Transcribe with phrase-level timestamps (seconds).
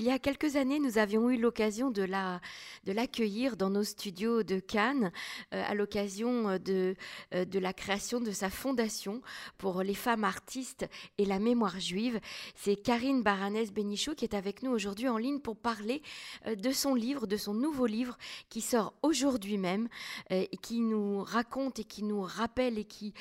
[0.00, 2.40] Il y a quelques années, nous avions eu l'occasion de la
[2.84, 5.10] de l'accueillir dans nos studios de Cannes
[5.52, 6.94] euh, à l'occasion euh, de
[7.34, 9.22] euh, de la création de sa fondation
[9.58, 10.86] pour les femmes artistes
[11.18, 12.20] et la mémoire juive.
[12.54, 16.00] C'est Karine Baranès Bénichou qui est avec nous aujourd'hui en ligne pour parler
[16.46, 18.16] de son livre, de son nouveau livre
[18.50, 19.88] qui sort aujourd'hui même
[20.30, 23.14] et qui nous raconte et qui nous rappelle et qui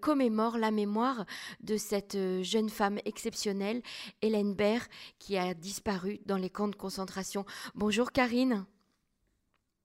[0.00, 1.26] commémore la mémoire
[1.60, 3.82] de cette jeune femme exceptionnelle,
[4.22, 4.86] Hélène Baird,
[5.18, 7.44] qui a disparu dans les camps de concentration.
[7.74, 8.64] Bonjour Karine.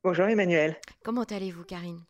[0.03, 0.77] Bonjour Emmanuel.
[1.03, 2.03] Comment allez-vous Karine?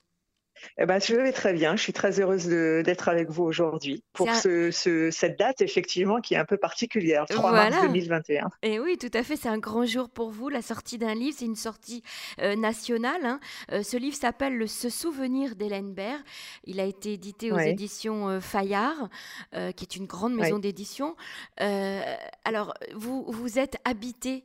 [0.77, 1.75] Eh ben, je vais très bien.
[1.75, 4.71] Je suis très heureuse d'être avec vous aujourd'hui pour ce,
[5.11, 8.49] cette date, effectivement, qui est un peu particulière, 3 mars 2021.
[8.61, 9.35] Et oui, tout à fait.
[9.35, 11.35] C'est un grand jour pour vous, la sortie d'un livre.
[11.37, 12.03] C'est une sortie
[12.41, 13.25] euh, nationale.
[13.25, 13.39] Hein.
[13.71, 16.21] Euh, ce livre s'appelle Le Se souvenir d'Hélène Baird.
[16.65, 19.09] Il a été édité aux éditions euh, Fayard,
[19.51, 21.15] qui est une grande maison d'édition.
[21.57, 24.43] alors, vous, vous êtes habitée,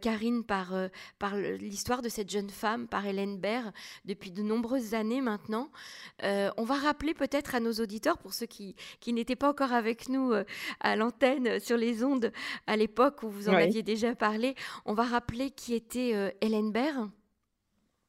[0.00, 0.72] Karine, par,
[1.18, 3.72] par l'histoire de cette jeune femme, par Hélène Baird,
[4.04, 5.51] depuis de nombreuses années maintenant.
[6.22, 10.08] Euh, on va rappeler peut-être à nos auditeurs, pour ceux qui, n'étaient pas encore avec
[10.08, 10.44] nous euh,
[10.80, 12.32] à l'antenne euh, sur les ondes
[12.66, 17.08] à l'époque où vous en aviez déjà parlé, on va rappeler qui était Hélène Baird.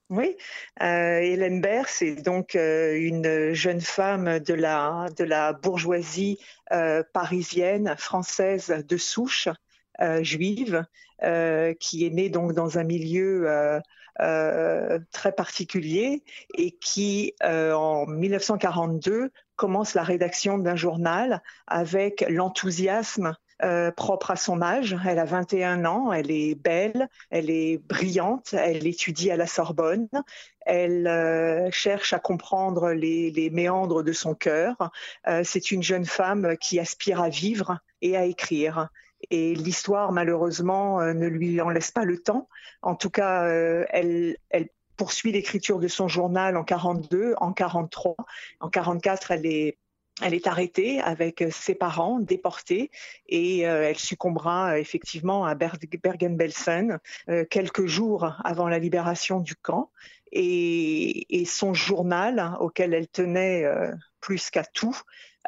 [0.09, 0.35] Oui,
[0.79, 6.37] Hélène Baird, c'est donc une jeune femme de la, de la bourgeoisie
[7.13, 9.47] parisienne, française de souche,
[10.21, 10.85] juive,
[11.79, 13.81] qui est née donc dans un milieu
[14.21, 16.23] euh, très particulier
[16.55, 24.35] et qui, euh, en 1942, commence la rédaction d'un journal avec l'enthousiasme euh, propre à
[24.35, 24.95] son âge.
[25.07, 30.07] Elle a 21 ans, elle est belle, elle est brillante, elle étudie à la Sorbonne,
[30.63, 34.91] elle cherche à comprendre les, méandres de son cœur.
[35.43, 38.89] C'est une jeune femme qui aspire à vivre et à écrire.
[39.29, 42.49] Et l'histoire, malheureusement, euh, ne lui en laisse pas le temps.
[42.81, 44.37] En tout cas, euh, elle,
[44.95, 48.15] poursuit l'écriture de son journal en 42, en 43,
[48.59, 49.77] en 44, elle est
[50.45, 52.91] arrêtée avec ses parents, déportés,
[53.27, 56.99] et euh, elle succombera effectivement à Bergen-Belsen
[57.49, 59.89] quelques jours avant la libération du camp.
[60.31, 63.65] Et son journal, auquel elle tenait
[64.19, 64.99] plus qu'à tout,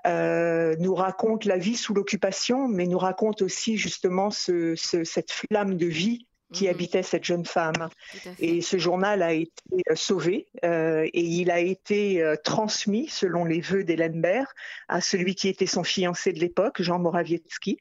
[0.06, 5.76] euh, nous raconte la vie sous l'occupation, mais nous raconte aussi justement ce, cette flamme
[5.76, 6.72] de vie qui mhm.
[6.72, 7.90] habitait cette jeune femme.
[8.40, 9.52] Et ce journal a été
[9.90, 14.48] euh, sauvé euh, et il a été euh, transmis, selon les vœux d'Hélène Baird,
[14.88, 17.80] à celui qui était son fiancé de l'époque, Jean Morawiecki.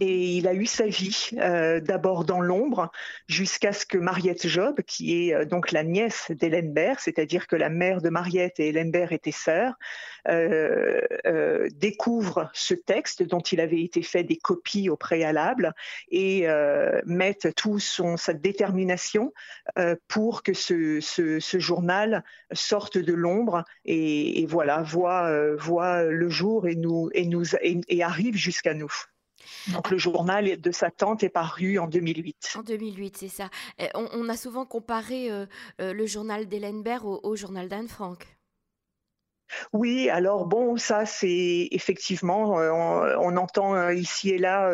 [0.00, 2.90] Et il a eu sa vie euh, d'abord dans l'ombre
[3.28, 7.56] jusqu'à ce que Mariette Job, qui est euh, donc la nièce d'Hélène Baird, c'est-à-dire que
[7.56, 9.74] la mère de Mariette et Hélène Baird étaient sœurs,
[10.28, 15.72] euh, découvre ce texte dont il avait été fait des copies au préalable
[16.10, 16.46] et
[17.04, 19.32] mette tout son sa détermination
[20.08, 26.74] pour que ce, ce, journal sorte de l'ombre et, voilà voit voit le jour et
[26.74, 28.92] nous et nous et arrive jusqu'à nous.
[29.72, 32.54] Donc le journal de sa tante est paru en 2008.
[32.56, 33.50] En 2008, c'est ça.
[33.94, 35.46] On, a souvent comparé euh,
[35.80, 38.26] euh, le journal d'Hélène Baird au, journal d'Anne Frank.
[39.72, 44.72] Oui, alors bon, ça c'est effectivement, euh, on, entend ici et là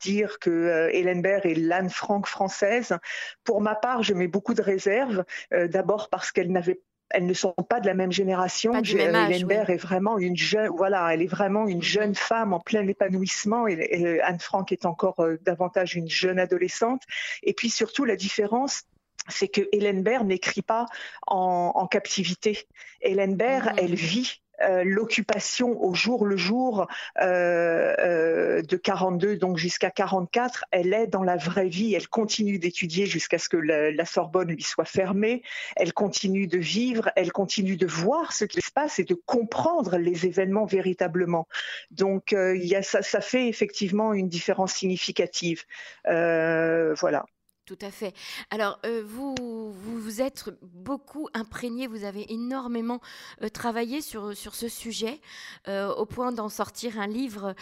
[0.00, 2.96] dire que Hélène Baird est l'Anne Frank française.
[3.44, 5.24] Pour ma part, je mets beaucoup de réserves.
[5.50, 6.80] D'abord parce qu'elle n'avait
[7.10, 8.72] elles ne sont pas de la même génération.
[8.72, 12.86] Pas Hélène est vraiment une jeune, voilà, elle est vraiment une jeune femme en plein
[12.86, 17.02] épanouissement et, Anne Frank est encore euh, davantage une jeune adolescente.
[17.42, 18.82] Et puis surtout la différence,
[19.28, 20.86] c'est que Hélène Baird n'écrit pas
[21.26, 22.66] en, captivité.
[23.00, 23.78] Hélène Baird, mmh.
[23.78, 26.86] elle vit euh, l'occupation au jour le jour
[27.20, 32.58] euh, euh, de 42 donc jusqu'à 44, elle est dans la vraie vie, elle continue
[32.58, 35.42] d'étudier jusqu'à ce que la, Sorbonne lui soit fermée,
[35.76, 39.98] elle continue de vivre, elle continue de voir ce qui se passe et de comprendre
[39.98, 41.48] les événements véritablement.
[41.90, 42.34] Donc
[42.82, 45.64] ça, ça fait effectivement une différence significative.
[46.04, 47.26] voilà.
[47.66, 48.14] Tout à fait.
[48.50, 53.00] Alors, euh, vous, vous vous êtes beaucoup imprégné, vous avez énormément
[53.42, 55.20] euh, travaillé sur, sur ce sujet,
[55.66, 57.56] euh, au point d'en sortir un livre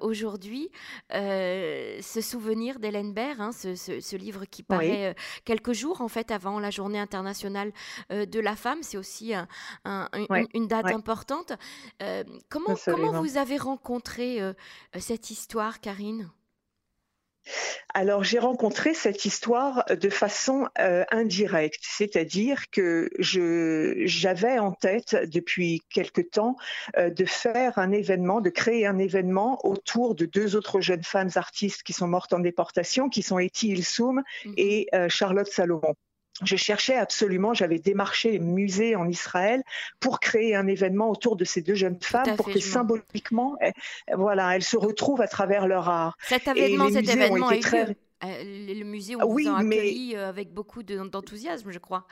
[0.00, 0.70] aujourd'hui,
[1.10, 6.60] Ce souvenir d'Hélène Baird, hein, ce, ce, livre qui paraît quelques jours en fait avant
[6.60, 7.72] la journée internationale
[8.10, 8.82] de la femme.
[8.82, 10.08] C'est aussi un,
[10.54, 11.52] une, date importante.
[12.48, 14.40] comment, comment vous avez rencontré
[14.96, 16.30] cette histoire, Karine?
[17.94, 25.82] Alors j'ai rencontré cette histoire de façon euh, indirecte, c'est-à-dire que j'avais en tête depuis
[25.90, 26.56] quelque temps
[26.96, 31.30] euh, de faire un événement, de créer un événement autour de deux autres jeunes femmes
[31.34, 34.54] artistes qui sont mortes en déportation, qui sont Etty Ilsoum mhm.
[34.56, 35.94] et euh, Charlotte Salomon
[36.42, 39.62] je cherchais absolument, j'avais démarché les musées en Israël
[39.98, 43.72] pour créer un événement autour de ces deux jeunes femmes, pour que symboliquement, elles,
[44.14, 46.16] voilà, elles se retrouvent à travers leur art.
[46.22, 47.96] Cet événement, cet événement a très...
[48.22, 52.06] Euh, le musée ont oui, accueilli euh, avec beaucoup d'enthousiasme, je crois.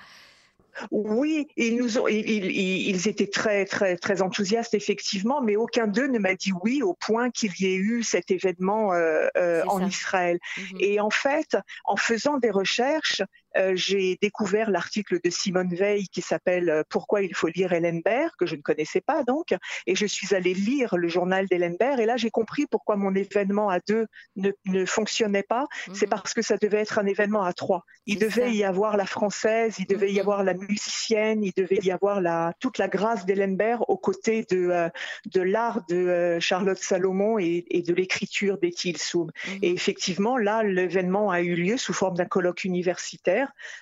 [0.90, 6.18] Oui, ils, nous ont, ils, étaient très, très, très enthousiastes, effectivement, mais aucun d'eux ne
[6.18, 9.28] m'a dit oui au point qu'il y ait eu cet événement euh,
[9.66, 10.38] en Israël.
[10.56, 10.78] Mhm.
[10.80, 13.22] Et en fait, en faisant des recherches,
[13.56, 18.02] euh, j'ai découvert l'article de Simone Veil qui s'appelle euh, Pourquoi il faut lire Hélène
[18.02, 19.54] Baird, que je ne connaissais pas donc,
[19.86, 23.14] et je suis allée lire le journal d'Hélène Baird, et là j'ai compris pourquoi mon
[23.14, 24.06] événement à deux
[24.36, 25.66] ne, ne fonctionnait pas.
[25.94, 26.10] C'est mhm.
[26.10, 27.84] parce que ça devait être un événement à trois.
[28.06, 30.20] Il devait y avoir la française, il devait y mhm.
[30.20, 34.44] avoir la musicienne, il devait y avoir la, toute la grâce d'Hélène Baird aux côtés
[34.50, 34.88] de, euh,
[35.26, 39.30] de l'art de Charlotte Salomon et, de l'écriture d'Ethil Soum.
[39.46, 39.58] Mhm.
[39.62, 43.37] Et effectivement, là, l'événement a eu lieu sous forme d'un colloque universitaire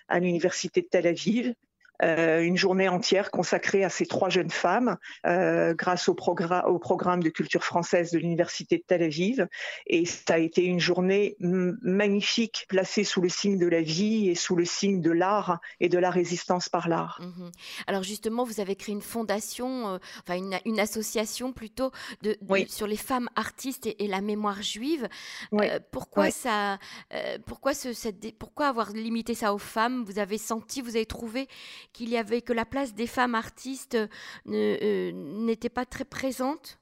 [0.08, 1.55] à l'université de Tel Aviv
[2.02, 4.96] euh, une journée entière consacrée à ces trois jeunes femmes
[5.26, 9.46] euh, grâce au, au, programme de culture française de l'Université de Tel Aviv.
[9.87, 14.34] Et ça a été une journée magnifique, placée sous le signe de la vie et
[14.34, 17.20] sous le signe de l'art et de la résistance par l'art.
[17.20, 17.50] Mhm.
[17.87, 21.90] Alors justement, vous avez créé une fondation, euh, enfin une, association plutôt
[22.22, 22.37] de,
[22.69, 25.08] sur les femmes artistes et, la mémoire juive.
[25.90, 26.78] pourquoi ça
[27.46, 30.04] pourquoi, ce, cette, pourquoi avoir limité ça aux femmes?
[30.04, 31.48] Vous avez senti, vous avez trouvé
[31.96, 33.96] qu'il y avait que la place des femmes artistes
[34.48, 36.78] euh, n'était pas très présente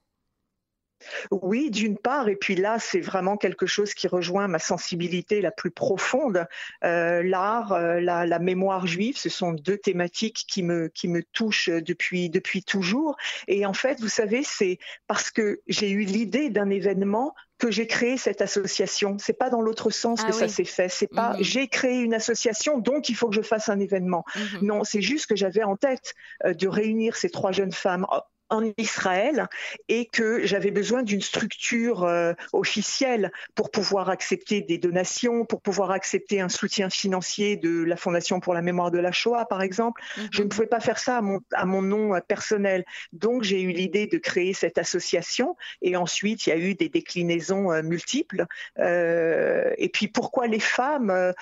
[1.31, 5.51] oui, d'une part, et puis là, c'est vraiment quelque chose qui rejoint ma sensibilité la
[5.51, 6.47] plus profonde.
[6.83, 11.69] Euh, l'art, euh, la, mémoire juive, ce sont deux thématiques qui me, qui me touchent
[11.69, 13.15] depuis, depuis toujours.
[13.47, 17.87] Et en fait, vous savez, c'est parce que j'ai eu l'idée d'un événement que j'ai
[17.87, 19.17] créé cette association.
[19.17, 20.89] C'est pas dans l'autre sens que ah ça s'est fait.
[20.89, 21.43] C'est pas mhm.
[21.43, 24.25] j'ai créé une association donc il faut que je fasse un événement.
[24.35, 24.67] Mhm.
[24.67, 26.13] Non, c'est juste que j'avais en tête
[26.43, 28.05] euh, de réunir ces trois jeunes femmes
[28.49, 29.47] en Israël
[29.89, 35.91] et que j'avais besoin d'une structure euh, officielle pour pouvoir accepter des donations, pour pouvoir
[35.91, 40.01] accepter un soutien financier de la Fondation pour la mémoire de la Shoah, par exemple.
[40.31, 40.49] Je ne mhm.
[40.49, 42.85] pouvais pas faire ça à mon, à mon nom euh, personnel.
[43.13, 46.89] Donc j'ai eu l'idée de créer cette association et ensuite il y a eu des
[46.89, 48.45] déclinaisons euh, multiples.
[48.77, 51.33] et puis pourquoi les femmes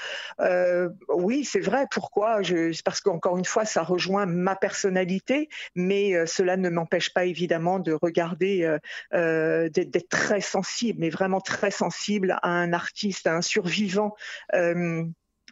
[1.10, 1.86] Oui, c'est vrai.
[1.92, 2.42] Pourquoi?
[2.42, 7.80] Je, Parce qu'encore une fois, ça rejoint ma personnalité, mais cela ne m'empêche pas évidemment
[7.80, 8.78] de regarder, euh,
[9.14, 14.16] euh, d'être très sensible, mais vraiment très sensible à un artiste, à un survivant.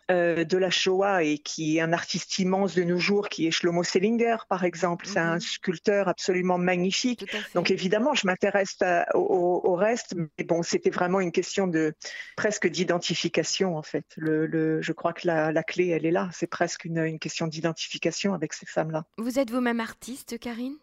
[0.10, 3.52] Euh, de la Shoah et qui est un artiste immense de nos jours, qui est
[3.52, 5.06] Shlomo Selinger, par exemple.
[5.08, 5.40] C'est un mhm.
[5.40, 7.26] sculpteur absolument magnifique.
[7.56, 8.78] Donc évidemment, je m'intéresse
[9.14, 11.94] au, reste, mais bon, c'était vraiment une question de
[12.36, 14.06] presque d'identification en fait.
[14.18, 16.30] Le, je crois que la, clé, elle est là.
[16.34, 19.06] C'est presque une, une question d'identification avec ces femmes-là.
[19.18, 20.76] Vous êtes vous-même artiste, Karine?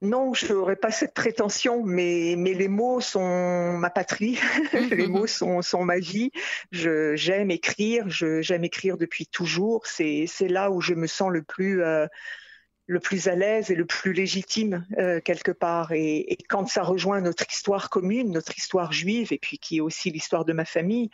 [0.00, 4.38] Non, je n'aurais pas cette prétention, mais, mais les mots sont ma patrie,
[4.90, 6.32] les mots sont, sont ma vie.
[6.72, 9.86] J'aime écrire, j'aime écrire depuis toujours.
[9.86, 12.06] C'est là où je me sens le plus, euh,
[12.86, 15.92] le plus à l'aise et le plus légitime euh, quelque part.
[15.92, 20.10] Et, quand ça rejoint notre histoire commune, notre histoire juive, et puis qui est aussi
[20.10, 21.10] l'histoire de ma famille,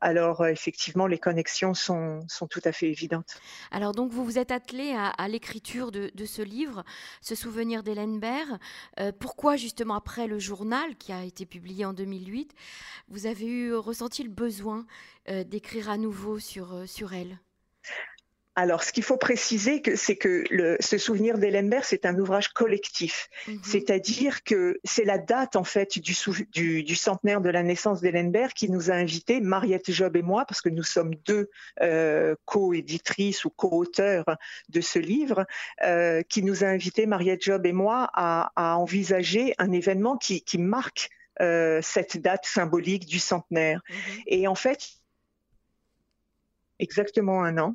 [0.00, 3.38] alors euh, effectivement, les connexions sont, sont, tout à fait évidentes.
[3.70, 6.84] Alors donc, vous vous êtes attelé à, l'écriture de, ce livre,
[7.20, 8.58] ce souvenir d'Hélène Baird.
[8.98, 12.54] Euh, pourquoi justement après le journal qui a été publié en 2008,
[13.08, 14.86] vous avez eu ressenti le besoin
[15.28, 17.38] d'écrire à nouveau sur, sur elle?
[18.60, 20.44] Alors, ce qu'il faut préciser, c'est que
[20.80, 23.30] ce souvenir d'Hélène c'est un ouvrage collectif.
[23.48, 23.60] Mhm.
[23.64, 26.12] C'est-à-dire que c'est la date, en fait, du,
[26.94, 30.68] centenaire de la naissance d'Hélène qui nous a invités, Mariette Job et moi, parce que
[30.68, 31.48] nous sommes deux
[31.80, 34.26] euh, co-éditrices ou co-auteurs
[34.68, 35.46] de ce livre,
[35.82, 41.08] euh, qui nous a invités, Mariette Job et moi, à, envisager un événement qui, marque
[41.40, 43.80] euh, cette date symbolique du centenaire.
[43.88, 44.22] Mhm.
[44.26, 44.86] Et en fait,
[46.78, 47.74] exactement un an,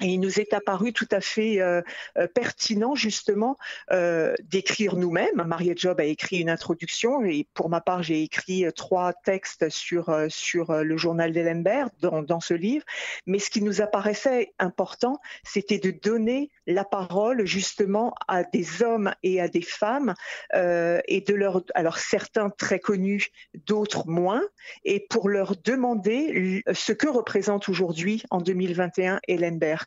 [0.00, 1.82] Et il nous est apparu tout à fait euh,
[2.16, 3.58] euh, pertinent justement
[3.90, 5.42] euh, d'écrire nous-mêmes.
[5.44, 10.14] Mariette Job a écrit une introduction et pour ma part j'ai écrit trois textes sur,
[10.28, 12.84] sur le journal d'Ellenberg dans, dans ce livre.
[13.26, 19.12] Mais ce qui nous apparaissait important, c'était de donner la parole justement à des hommes
[19.24, 20.14] et à des femmes
[20.54, 23.28] et de leur, alors certains très connus,
[23.66, 24.42] d'autres moins,
[24.84, 29.20] et pour leur demander ce que représente aujourd'hui en 2021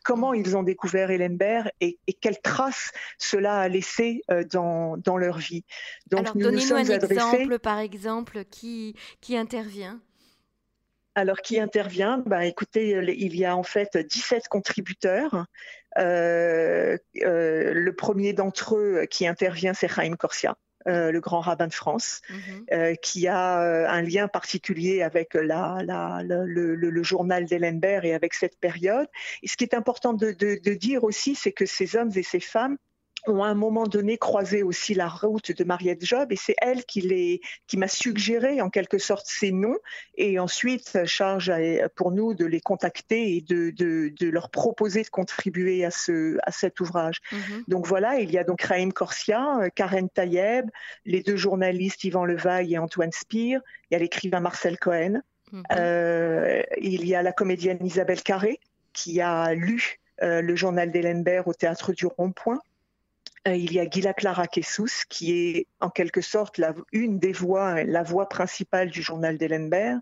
[0.02, 5.16] Comment ils ont découvert Ellenberg et, et quelles traces cela a laissé euh, dans, dans
[5.16, 5.64] leur vie.
[6.10, 10.00] Donc, Alors, donnez-nous un exemple, par exemple, qui, qui intervient
[11.16, 15.46] alors, qui intervient ben, Écoutez, il y a en fait 17 contributeurs.
[15.96, 20.56] Euh, euh, le premier d'entre eux qui intervient, c'est Chaim Corsia.
[20.86, 22.66] Euh, le grand rabbin de France, mhm.
[22.72, 25.78] euh, qui a euh, un lien particulier avec la,
[26.22, 29.08] le, journal d'Ellenberg et avec cette période.
[29.42, 32.76] Et ce qui est important de dire aussi, c'est que ces hommes et ces femmes
[33.26, 36.84] ont à un moment donné croisé aussi la route de Mariette Job et c'est elle
[36.84, 39.78] qui, les, qui m'a suggéré en quelque sorte ces noms
[40.16, 41.52] et ensuite charge
[41.94, 46.38] pour nous de les contacter et de, de, de leur proposer de contribuer à, ce,
[46.42, 47.20] à cet ouvrage.
[47.32, 47.64] Mhm.
[47.68, 50.68] Donc voilà, il y a donc Raïm Corsia, Karen Tayeb,
[51.04, 55.62] les deux journalistes Yvan Levaille et Antoine Spire, il y a l'écrivain Marcel Cohen, mhm.
[55.72, 58.60] euh, il y a la comédienne Isabelle Carré
[58.92, 62.60] qui a lu euh, le journal d'Hélène au théâtre du Rond-Point.
[63.46, 67.32] Euh, il y a Gila Clara Kessous, qui est en quelque sorte la, une des
[67.32, 70.00] voix, la voix principale du journal d'Ellenberg.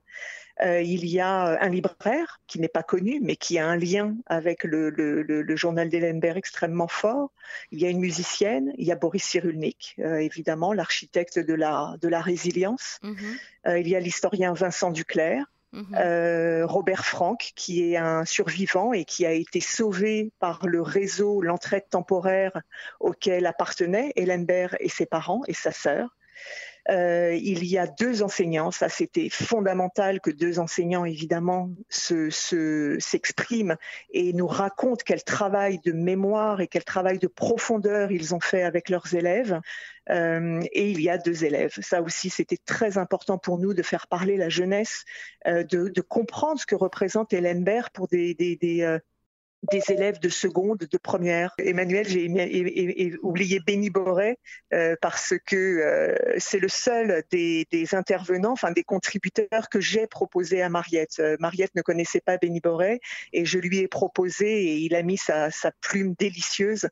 [0.60, 4.14] Euh, il y a un libraire qui n'est pas connu, mais qui a un lien
[4.26, 7.32] avec le, le, le, journal d'Ellenberg extrêmement fort.
[7.72, 11.96] Il y a une musicienne, il y a Boris Cyrulnik, euh, évidemment, l'architecte de la,
[12.00, 13.00] de la résilience.
[13.02, 13.80] Mm-hmm.
[13.80, 15.44] il y a l'historien Vincent Duclerc.
[15.72, 15.94] Mhm.
[15.94, 21.40] Euh, Robert Franck, qui est un survivant et qui a été sauvé par le réseau,
[21.40, 22.60] l'entraide temporaire
[23.00, 26.14] auquel appartenaient Ellenberg et ses parents et sa sœur.
[26.90, 33.76] Euh, il y a deux enseignants, ça c'était fondamental que deux enseignants évidemment s'expriment
[34.10, 38.64] et nous racontent quel travail de mémoire et quel travail de profondeur ils ont fait
[38.64, 39.60] avec leurs élèves.
[40.10, 41.78] Euh, et il y a deux élèves.
[41.80, 45.04] Ça aussi, c'était très important pour nous de faire parler la jeunesse,
[45.46, 48.98] euh, de, comprendre ce que représente Hélène Baird pour des, des
[49.88, 51.54] élèves de seconde, de première.
[51.58, 54.38] Emmanuel, j'ai oublié Benny Boré
[54.72, 60.62] euh, parce que euh, c'est le seul des, intervenants, enfin des contributeurs que j'ai proposé
[60.62, 61.20] à Mariette.
[61.20, 63.00] Euh, Mariette ne connaissait pas Benny Boré
[63.32, 65.50] et je lui ai proposé et il a mis sa,
[65.80, 66.88] plume délicieuse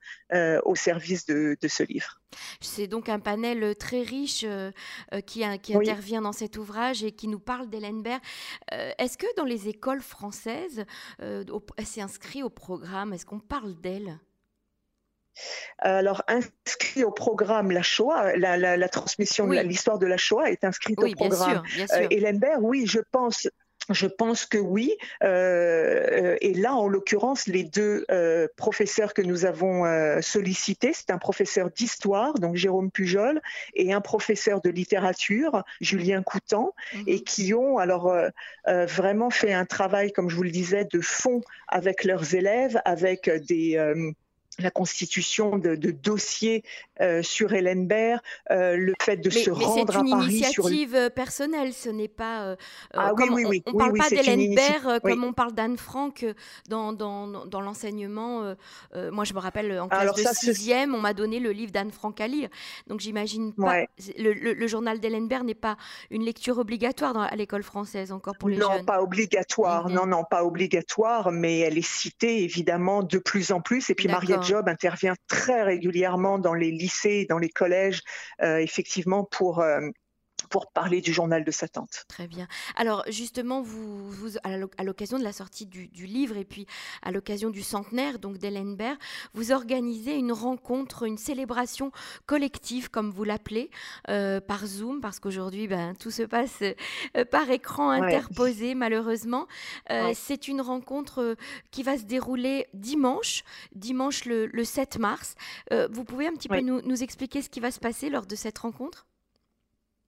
[0.65, 2.20] au service de ce livre.
[2.61, 4.71] C'est donc un panel très riche euh,
[5.15, 8.03] euh, qui, intervient dans cet ouvrage et qui nous parle d'Hélène
[8.73, 10.85] euh, Est-ce que dans les écoles françaises,
[11.19, 13.13] elle s'est inscrite au programme?
[13.13, 14.19] Est-ce qu'on parle d'elle?
[15.79, 21.03] Alors, inscrit au programme la Shoah, la, transmission, de l'histoire de la Shoah est inscrite
[21.03, 21.63] au programme.
[21.63, 23.49] Bien sûr, Hélène oui, je pense,
[23.89, 24.97] je pense que oui.
[25.23, 31.11] Euh, et là, en l'occurrence, les deux euh, professeurs que nous avons euh, sollicités, c'est
[31.11, 33.41] un professeur d'histoire, donc Jérôme Pujol,
[33.75, 37.05] et un professeur de littérature, Julien Coutan, mhm.
[37.07, 38.15] et qui ont alors
[38.67, 43.31] vraiment fait un travail, comme je vous le disais, de fond avec leurs élèves, avec
[43.47, 43.77] des
[44.59, 46.65] la constitution de, dossiers
[47.01, 50.11] euh, sur Hélène Baird, euh, le fait de se rendre à Paris.
[50.11, 52.57] C'est une initiative euh, personnelle, ce n'est pas.
[52.95, 53.63] ah oui, oui, oui.
[53.67, 56.25] On ne parle pas d'Hélène Baird comme on parle d'Anne Frank
[56.69, 58.55] dans, dans, dans l'enseignement.
[59.13, 62.21] moi, je me rappelle en classe de sixième, on m'a donné le livre d'Anne Frank
[62.21, 62.49] à lire.
[62.87, 63.85] Donc, j'imagine pas.
[64.19, 65.77] Le, journal d'Hélène Baird n'est pas
[66.11, 68.79] une lecture obligatoire dans, à l'école française encore pour les non, jeunes.
[68.79, 69.89] Non, pas obligatoire.
[69.89, 69.95] Mhm.
[69.95, 73.91] Non, non, pas obligatoire, mais elle est citée évidemment de plus en plus.
[73.91, 78.03] Et puis, Mariette Intervient très régulièrement dans les lycées, dans les collèges,
[78.43, 79.81] euh, effectivement, pour euh,
[80.51, 82.05] pour parler du journal de sa tante.
[82.09, 82.47] Très bien.
[82.77, 86.67] Alors justement, vous, à l'occasion de la sortie du, livre et puis
[87.03, 88.77] à l'occasion du centenaire donc d'Hélène
[89.35, 91.93] vous organisez une rencontre, une célébration
[92.27, 93.71] collective, comme vous l'appelez,
[94.09, 99.47] euh, par Zoom, parce qu'aujourd'hui, ben, tout se passe euh, par écran interposé, malheureusement.
[99.91, 101.37] Euh, c'est une rencontre
[101.71, 105.35] qui va se dérouler dimanche, dimanche le, 7 mars.
[105.91, 108.37] vous pouvez un petit peu nous, nous expliquer ce qui va se passer lors de
[108.37, 109.07] cette rencontre?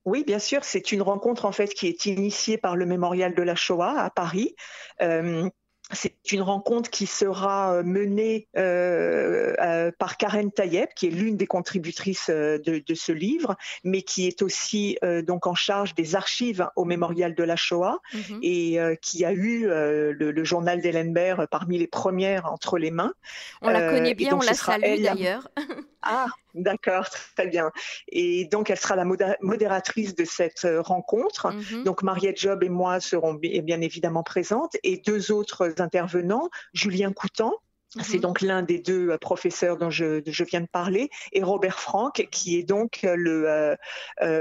[0.05, 3.43] Oui, bien sûr, c'est une rencontre en fait qui est initiée par le Mémorial de
[3.43, 4.57] la Shoah à Paris.
[5.01, 5.49] Euh,
[5.93, 11.37] c'est une rencontre qui sera euh, menée euh, euh, par Karen Tayeb, qui est l'une
[11.37, 16.85] des contributrices de, ce livre, mais qui est aussi donc en charge des archives au
[16.85, 18.41] mémorial de la Shoah mhm.
[18.43, 23.15] et qui a eu le, journal d'Ellenberg parmi les premières entre les mains.
[23.63, 25.49] On la connaît bien, on la salue d'ailleurs.
[26.03, 27.71] Ah, d'accord, très bien.
[28.09, 29.05] Et donc, elle sera la
[29.41, 31.53] modératrice de cette euh, rencontre.
[31.53, 31.85] Mhm.
[31.85, 34.77] Donc, Mariette Job et moi serons bien évidemment présentes.
[34.83, 37.53] Et deux autres intervenants, Julien Coutan,
[38.01, 38.21] C'est mhm.
[38.21, 42.59] donc l'un des deux euh, professeurs dont je, viens de parler, et Robert Franck, qui
[42.59, 43.77] est donc le, euh,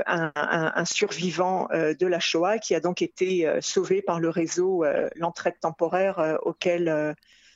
[0.08, 4.84] un, survivant de la Shoah, qui a donc été sauvé par le réseau
[5.16, 7.16] L'entraide temporaire auquel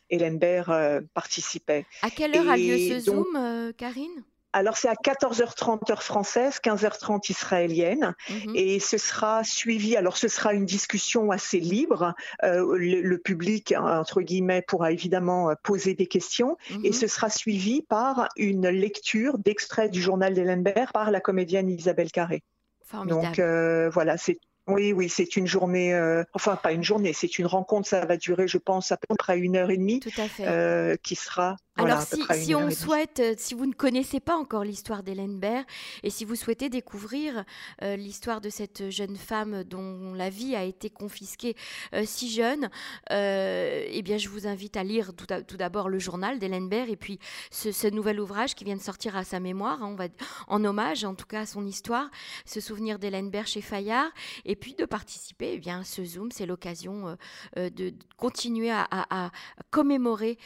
[0.10, 1.86] Hélène Baird euh, participait.
[2.02, 4.24] À quelle heure a lieu ce Zoom, euh, Karine?
[4.54, 8.54] Alors c'est à 14h30 heure française, 15h30 israélienne, mhm.
[8.56, 9.98] et ce sera suivi.
[9.98, 12.14] Alors ce sera une discussion assez libre.
[12.44, 16.94] Euh, le, public entre guillemets pourra évidemment poser des questions, et mhm.
[16.94, 22.12] ce sera suivi par une lecture d'extraits du journal d'Hélène Baird par la comédienne Isabelle
[22.12, 22.42] Carré.
[22.86, 23.36] Formidable.
[23.36, 27.45] Donc voilà, c'est oui, oui, c'est une journée, euh, enfin pas une journée, c'est une
[27.45, 30.27] rencontre, ça va durer, je pense, à peu près une heure et demie, Tout à
[30.27, 30.48] fait.
[30.48, 35.03] Euh, qui sera alors, si, on souhaite, euh, si vous ne connaissez pas encore l'histoire
[35.03, 35.65] d'Hélène Baird
[36.03, 37.44] et si vous souhaitez découvrir
[37.84, 41.55] euh, l'histoire de cette jeune femme dont la vie a été confisquée
[41.94, 42.70] euh, si jeune,
[43.10, 47.20] eh bien, je vous invite à lire tout, d'abord le journal d'Hélène Baird et puis
[47.51, 50.05] ce, nouvel ouvrage qui vient de sortir à sa mémoire, hein, on va,
[50.48, 52.10] en hommage en tout cas à son histoire,
[52.46, 54.10] ce souvenir d'Hélène Baird chez Fayard,
[54.46, 56.32] et puis de participer eh bien, ce Zoom.
[56.32, 57.17] C'est l'occasion
[57.55, 59.32] de continuer à, à
[59.72, 60.38] commémorer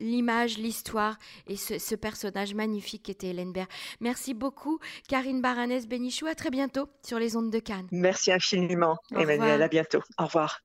[0.00, 3.68] l'image l'histoire et ce, personnage magnifique qu'était Hélène Baird.
[4.00, 4.78] Merci beaucoup,
[5.08, 6.26] Karine Baranès Bénichou.
[6.26, 7.88] À très bientôt sur les ondes de Cannes.
[7.92, 9.62] Merci infiniment, Emmanuel.
[9.62, 10.00] À bientôt.
[10.18, 10.60] Au revoir.